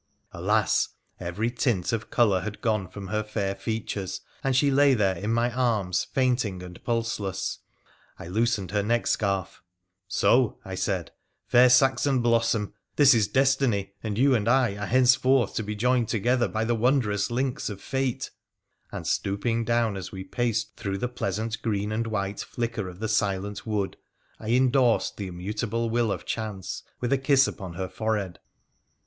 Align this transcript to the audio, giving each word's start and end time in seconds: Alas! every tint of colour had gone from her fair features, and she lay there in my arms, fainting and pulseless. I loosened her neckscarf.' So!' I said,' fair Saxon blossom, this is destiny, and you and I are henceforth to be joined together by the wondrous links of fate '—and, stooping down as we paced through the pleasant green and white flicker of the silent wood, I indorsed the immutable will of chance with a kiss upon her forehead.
Alas! 0.31 0.95
every 1.19 1.51
tint 1.51 1.93
of 1.93 2.09
colour 2.09 2.41
had 2.41 2.59
gone 2.59 2.87
from 2.87 3.09
her 3.09 3.23
fair 3.23 3.53
features, 3.53 4.21
and 4.43 4.55
she 4.55 4.71
lay 4.71 4.95
there 4.95 5.15
in 5.15 5.31
my 5.31 5.53
arms, 5.53 6.05
fainting 6.05 6.63
and 6.63 6.83
pulseless. 6.83 7.59
I 8.17 8.25
loosened 8.27 8.71
her 8.71 8.81
neckscarf.' 8.81 9.61
So!' 10.21 10.57
I 10.65 10.73
said,' 10.73 11.11
fair 11.51 11.69
Saxon 11.69 12.19
blossom, 12.23 12.73
this 12.95 13.13
is 13.13 13.27
destiny, 13.27 13.93
and 14.01 14.17
you 14.17 14.33
and 14.33 14.47
I 14.49 14.75
are 14.75 14.87
henceforth 14.87 15.53
to 15.53 15.61
be 15.63 15.75
joined 15.75 16.07
together 16.09 16.47
by 16.47 16.65
the 16.65 16.73
wondrous 16.73 17.29
links 17.29 17.69
of 17.69 17.79
fate 17.79 18.31
'—and, 18.91 19.05
stooping 19.05 19.65
down 19.65 19.95
as 19.95 20.11
we 20.11 20.23
paced 20.23 20.77
through 20.77 20.97
the 20.97 21.09
pleasant 21.09 21.61
green 21.61 21.91
and 21.91 22.07
white 22.07 22.39
flicker 22.39 22.89
of 22.89 23.01
the 23.01 23.07
silent 23.07 23.67
wood, 23.67 23.97
I 24.39 24.47
indorsed 24.47 25.17
the 25.17 25.27
immutable 25.27 25.91
will 25.91 26.11
of 26.11 26.25
chance 26.25 26.81
with 26.99 27.13
a 27.13 27.19
kiss 27.19 27.47
upon 27.47 27.73
her 27.73 27.87
forehead. 27.87 28.39